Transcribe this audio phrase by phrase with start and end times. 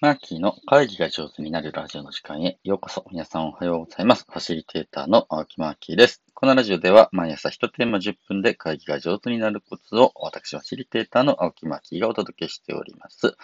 [0.00, 3.04] マーキーの会議が上手になるラジオの時間へようこそ。
[3.10, 4.26] 皆さんおはようございます。
[4.28, 6.22] ファシリテーターの青木マーキーです。
[6.34, 13.36] このラジオでは毎朝1テーマ10分で会議が上手になるコツを私、ファシリテーターの青木マーキーがお届けしております。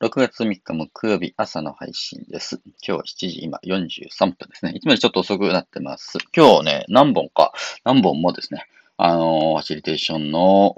[0.00, 2.62] 6月3日木曜日朝の配信です。
[2.82, 4.72] 今日7時今43分ですね。
[4.74, 6.16] いつもよりちょっと遅くなってます。
[6.34, 7.52] 今日ね、何本か、
[7.84, 8.64] 何本もですね、
[9.02, 10.74] あの、ファシリテーションの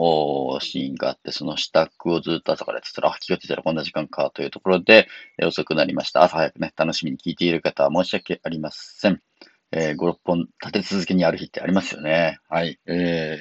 [0.61, 5.09] シーンがあって、その支度をずっと朝からやってたら、あ、気がついたらこんな時間かというところで、
[5.41, 6.23] え遅くなりました。
[6.23, 9.21] 朝早くね、楽しみに聞いている方は申し訳ありません。
[9.73, 12.39] えー、5、6本立て続けにある日ってありますよね。
[12.49, 12.79] はい。
[12.87, 13.41] え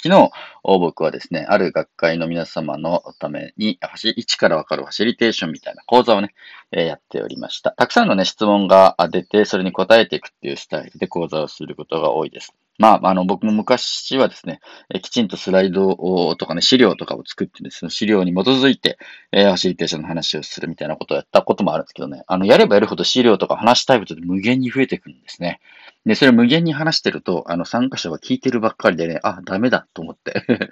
[0.00, 0.30] ー、昨日、
[0.64, 6.32] 僕はですね、ある学会の皆様のために、1からわかるファシリテーションみたいな講座をね、
[6.70, 7.72] えー、やっておりました。
[7.72, 12.54] たくさんのね、質問が出て、それに答えていくっていうスタイルで講座をすることが多いです。
[12.78, 14.60] まあ、あの、僕も昔はですね、
[14.92, 18.98] えきちんとスライドとかね、資料とかを作ってですね、資料に基づいて、
[19.30, 25.60] えー、ファシリテーションの話をするみたいなことをやったこともあるんですけどね、あの、やればやるほど資料とか話したいことで無限に増えていくんですね。
[26.06, 30.42] で、それを無限に話してると、あの、参加者は聞いてるばっかりでね、あ、ダメだと思って。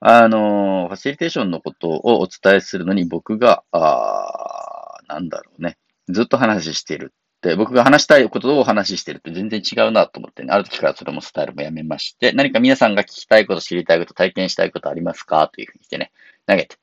[0.00, 7.14] あの、ファシリテーションのことをお伝えするのに僕が、あなんだろうね、ずっと話している、
[7.56, 16.12] 僕が話したいことをお話ししてるって全然違うなと思ってね、ある時からそれもスタイルもやめまして、何か皆さんが聞きたいこと、知りたいこと、体験したいことありますかというふうにしてね、
[16.46, 16.76] 投げて。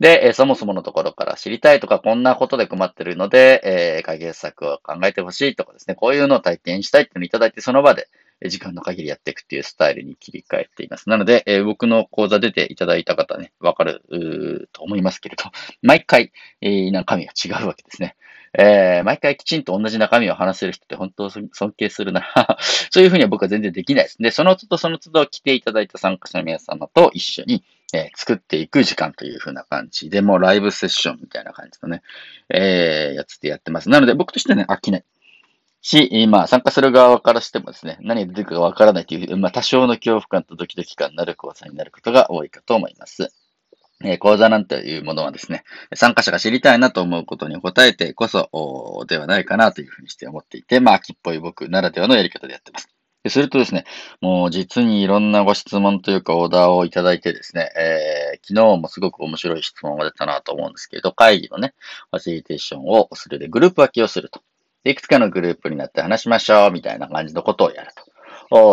[0.00, 8.08] で、えそもそものところから知りたいとか、こんなことで困ってるので、えー、解決策を考えてほしいとかですね、こういうのを体験したいっていうのをいただいて、その場で、
[8.48, 11.10] 時間の限りやっていくっていうスタイルに切り替えています。
[11.10, 15.44] なので、えー、僕の講座出ていただいた方ね、わかると思いますけれど、
[15.82, 18.16] 毎回、えー、中身が違うわけですね。
[18.58, 22.22] えー、毎回きちんと同じ中身を話せる人って本当尊敬するな。
[22.90, 24.18] そういうふうには僕は全然できないです。
[24.18, 32.02] で、その都度その都度来ていただいた参加者の皆様と一緒に、えー、作っていく時間というふうな感じで、もうライブセッションみたいな感じのね、
[32.48, 33.88] えー、やつでやってます。
[33.88, 35.04] なので僕としてはね、飽きない。
[35.82, 43.32] し、まあ、参加する側からしてもですね、何が出てくるかわからないという、まあ、多少の恐怖感とドキドキ感のある講座になることが多いかと思います。
[44.02, 52.88] え講座なんていうものはですね、参加者が知りたいなと思うことに答えてこそではないかなというふうにして思っていて、まあ、秋っぽい僕ならではのやり方でやってます。
[53.28, 53.84] するとですね、
[54.22, 61.74] もう実にいろんなご質問というかオーダーをいただいてですね、えー、昨日もすごく面白い質問が出たなと思うんですけれど、会議のね、
[62.10, 64.40] ファシリテーションをするでグループ分けをすると。
[64.84, 68.09] いくつかのグループになって話しましょうみたいな感じのことをやると。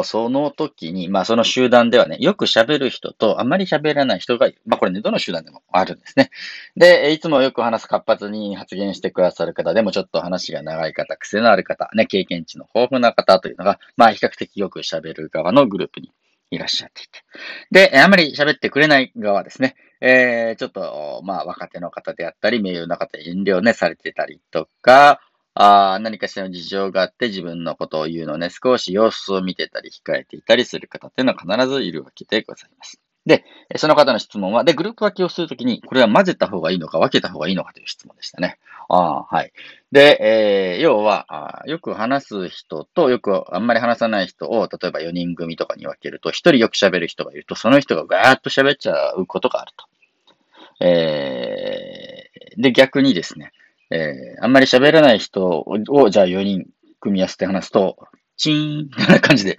[0.03, 4.49] その時に、まあその集団ではね、よく喋る人とあまり喋らない人が。
[4.65, 6.31] まあこれね、どの集団でもあるんですね。
[6.75, 16.11] で、いつもよく話す活発に発言してくださる方でもちょっと話が長い方、癖のある方、ね、経験値の豊富な方というのが、まあ比較的よく喋る側のグループに
[16.49, 17.91] いらっしゃっていて。
[17.91, 19.75] で、あまり喋ってくれない側ですね。
[20.01, 25.19] えー、ちょっと、まあ若手の方であったり、名誉な方、遠慮ね、されてたりとか、
[25.59, 32.99] あ何かしらの事情があって自分のことを言うのね、少し様子を見てたり控えていたりする方っていうのは必ずいるわけでございます。
[33.25, 33.43] で、
[33.75, 38.57] その方の質問は、で、グループ分けをするときに、これは混ぜた方がいいのか分けた方がいいのかという質問でしたね。
[38.87, 39.51] あはい。
[39.91, 50.85] で、えー、要はあ、よく話す人と、よくあんまり話さない人を、例えば4人組とかに分けると、1人よく喋る人がいると、その人がガーッと喋っちゃうことがあると。
[50.85, 53.51] えー、で、逆にですね、
[53.89, 56.65] えー、あんまり喋らない人を、じゃあ4人
[56.99, 57.97] 組み合わせて話すと、
[58.37, 59.57] チーンみたいな感じで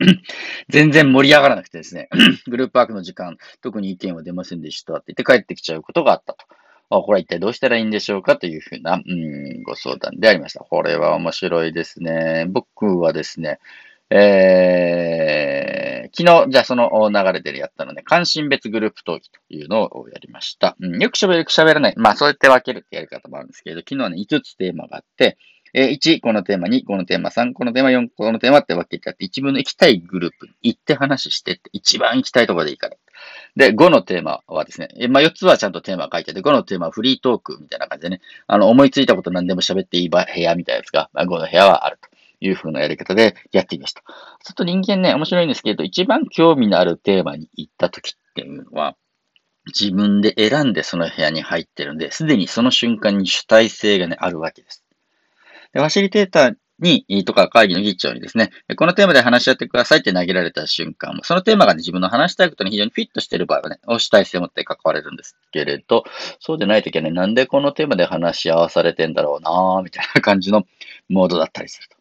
[0.69, 2.09] 全然盛り上がらなくてですね、
[2.47, 6.47] グループワークの時間、特に意見は出ませんでしたって言って帰ってきちゃうことがあったと。
[6.91, 10.61] あこれは一体どうしたらいいんでしょうかというふうな、うん、ご相談でありました。
[10.61, 12.47] これは面白いですね。
[12.49, 13.59] 僕はですね、
[14.11, 20.77] えー、昨日、じゃあその流れでやったので、関心別グループ討議というのをやりました。
[20.81, 21.95] うん、よく喋る、よく喋らない。
[21.97, 25.37] まあ、そうやって分けるってやり方もあるんですけど、昨日はね、5つテーマがあって、
[25.75, 32.97] えー、1、このテーマ、2、このテーマ、3、このテーマ、4、このテーマって分けてあって、一分の行きたいグループに行って話してって、一番行きたいところでいいから。
[33.57, 42.09] で、5のテーマはですね、えまあ、4つはちゃんとテーマ書いてあって、5のテーマはフリートークみたいな感じでね、あの、思いついたこと何でも喋っていい部屋みたいなやつが、まあ、5の部屋はあると。
[42.41, 44.03] いう風なやり方でやってみました。
[44.45, 48.97] ちょっと人間ね、面白いんですけど、一番興味のあるテーマに行った時っていうのは、
[49.67, 54.85] 自分で選んでその部屋に入ってるんで、すでにその瞬間に主体性がね、あるわけです。
[55.73, 66.05] でファシリテーターに、とか会議の議長にですね、このテーマで話し合ってくださいって投げられた瞬間、そのテーマが、ね、自分の話したいことに非常にフィットしている場合はね、主体性を持って関われるんですけれど、
[66.41, 70.65] そうでないときはね、なんでこのテーマで話し合わされてんだろうなぁ、みたいな感じの
[71.09, 71.98] モードだったりすると。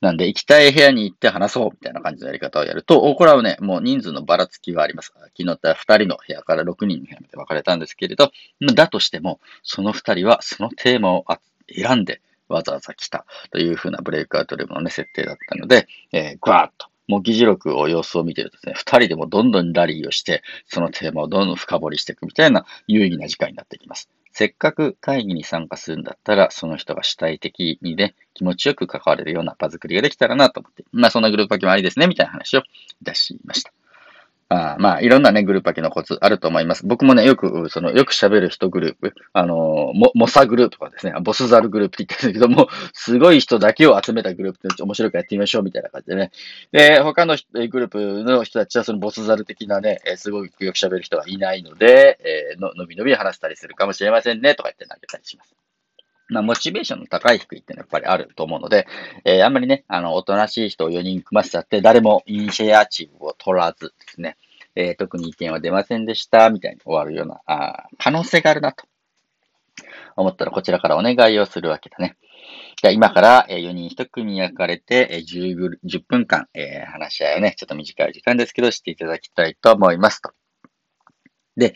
[0.00, 5.12] なんで、行きたい部屋に行って話そうみたいな感じのやり方をやると、これはね、もう人数のばらつきがあります。
[5.36, 8.30] 昨日って2人の部屋から6人の部屋まで分かれたんですけれど、
[8.74, 11.24] だとしても、その2人はそのテーマを
[11.68, 24.10] 選んでわざわざ来たというふうなブレイクアウトルームのね、設定だったので、えー、ぐわーっともう議事録を様子を見てるとですね、二人でもどんどんラリーをして、そのテーマをどんどん深掘りしていくみたいな有意義な時間になってきます。
[24.38, 33.72] せっかく会議に参加するんだったら、その人が主体的にね、気持ちよく関われるような場作りができたらなと思って、まあそんなグループ分けもありですね、みたいな話をいたしました。
[34.50, 36.86] あまあ、いろんなね、グループ分けのコツあると思います。
[36.86, 46.30] 僕もね、よく、その、よく喋る人グループ、あの、モモサグループとかですね、ボスザルグループって言ってるんですけども、すごい人だけを集めたグループって面白くやってみましょうみたいな感じでね。
[46.72, 55.57] で、他のグループの人たちはそのボスザル的なね、すごいよく喋る人がいないので、えー、の、のびのび話したりするかもしれませんね、とか言って投げたりします。
[56.28, 58.86] まあ、モチベーションの高い低いってのはやっぱりあると思うので、
[59.24, 64.36] えー、あんまりね、あの、おとなしい人を4人組ませちゃって、誰もイニシェアチブを取らずですね、
[64.74, 68.84] えー、特に意見は出ませんでした、みたいに終わるような、あ可能性があるなと
[70.16, 72.16] 思ったらこちらからお願いをするわけだね。
[72.80, 80.30] じゃあ今から、4人1組に分かれて、10, 10分間、えー、話し合いをね、ちょっと短い時間ですけど、していただきたいと思いますと。
[81.56, 81.74] で、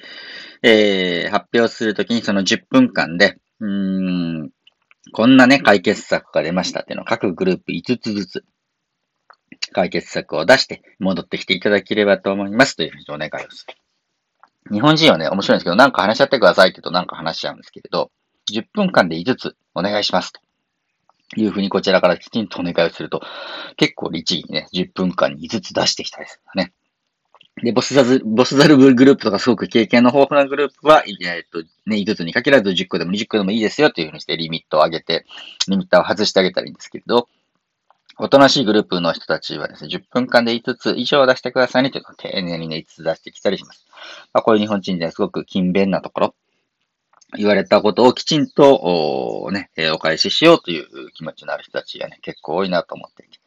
[0.62, 4.50] えー、発表するときにその10分間で、うーん、
[5.12, 8.44] こんなね、解決策が出ましたっていうのを各グループ5つずつ、
[9.72, 13.74] 解決策を出して戻ってきていただければと思いますというふうにお願いをする。
[14.72, 18.10] 日本人はね、面白いんですけど、なんか話し合ってくださいって言うとなんか話しちゃうんですけれど、
[18.52, 20.40] 10分間で5つお願いしますと
[21.36, 23.20] いうふうにこちらからきちんとお願いをすると、
[23.76, 26.72] 結構律儀にね、10分間に5つ出してきたりするんだね。
[27.62, 35.24] で、ボスザル、ボスザルグループとかすごく経験の豊富なグループは、えっと、ね、5つに限らず10個でも20個でもいいですよというふうにしてリミットを上げて、
[35.68, 37.28] リミッターを外してあげたらいいんですけれど、
[38.18, 43.86] おとなしいグループの人たちはですね、10分間で5つ以上出してくださいねというのを丁寧にね、5つ出してきたりします。
[44.32, 46.34] まあ、こういう日本人ではすごく勤勉なところ、
[47.36, 53.42] 言われたことをきちんと、おね、お返ししようという気持ちのある人たちがね、結構多いなと思っていて。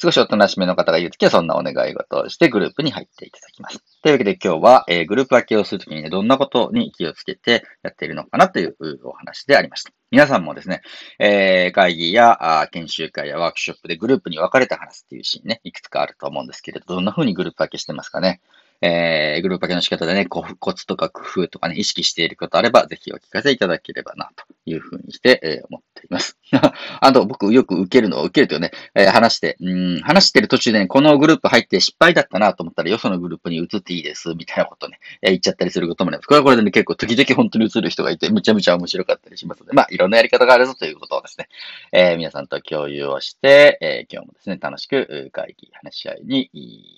[0.00, 3.80] 少しおとなしめの方が言うときはそんなお願い事をしてグループに入っていただきます。
[4.02, 9.92] というわけで今日は、えー、グループ分けをするときにね、どんなことに気をつけてやっているのかなというお話でありました。
[10.10, 10.82] 皆さんもですね、
[11.18, 18.40] えー、会議やあ研修会やワークショップでグループに分かれて話すっていうシーンね、いくつかあると思うんですけれど、どんな風にグループ分けしてますかね。
[18.80, 20.44] えー、グループ分けの仕方でね、コ
[20.74, 26.36] ツとか工夫とかね、意識していることあれば、ぜひお聞かせいただければな、というふうにして、えー、思っています。
[27.00, 41.48] あと、僕よく受けるのは、受けるというね、えー、話して、うん、話してる途中でね、このグループ入って失敗だったなと思ったら、よそのグループに移っていいです、みたいなことね、えー、言っちゃったりすることもね、これはこれでね、結構時々本当に移る人がいて、むちゃむちゃ面白かったりしますので、まあ、いろんなやり方があるぞということをですね、
[41.92, 46.50] えー、皆さんと共有をして、えー、今日もですね、楽しく会議、話し合いに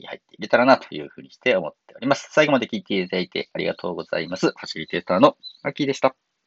[0.06, 2.28] 入っていけたらなというふうにして思っております。
[2.32, 4.48] 最後まで聞いていただいてありがとうございます。
[4.48, 6.27] ファシリテーターのアキーでした。